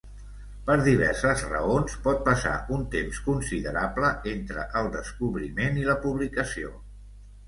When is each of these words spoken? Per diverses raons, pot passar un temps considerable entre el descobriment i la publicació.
Per 0.67 0.75
diverses 0.85 1.41
raons, 1.49 1.97
pot 2.07 2.23
passar 2.29 2.53
un 2.77 2.85
temps 2.95 3.19
considerable 3.25 4.09
entre 4.31 4.63
el 4.81 4.89
descobriment 4.97 5.79
i 5.83 5.87
la 5.91 5.97
publicació. 6.07 6.73